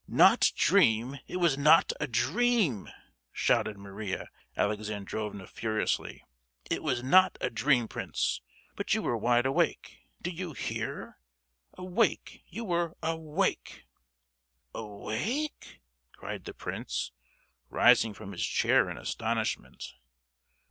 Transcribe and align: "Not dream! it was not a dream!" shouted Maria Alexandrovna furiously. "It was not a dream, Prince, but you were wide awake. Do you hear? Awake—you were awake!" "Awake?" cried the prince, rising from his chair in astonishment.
"Not 0.07 0.51
dream! 0.55 1.19
it 1.27 1.35
was 1.37 1.59
not 1.59 1.93
a 1.99 2.07
dream!" 2.07 2.89
shouted 3.31 3.77
Maria 3.77 4.29
Alexandrovna 4.57 5.45
furiously. 5.45 6.23
"It 6.71 6.81
was 6.81 7.03
not 7.03 7.37
a 7.39 7.51
dream, 7.51 7.87
Prince, 7.87 8.41
but 8.75 8.95
you 8.95 9.03
were 9.03 9.15
wide 9.15 9.45
awake. 9.45 9.99
Do 10.19 10.31
you 10.31 10.53
hear? 10.53 11.19
Awake—you 11.75 12.65
were 12.65 12.95
awake!" 13.03 13.85
"Awake?" 14.73 15.81
cried 16.13 16.45
the 16.45 16.55
prince, 16.55 17.11
rising 17.69 18.15
from 18.15 18.31
his 18.31 18.43
chair 18.43 18.89
in 18.89 18.97
astonishment. 18.97 19.93